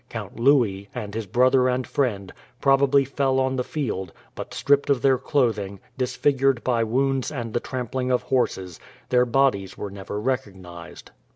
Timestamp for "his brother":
1.13-1.69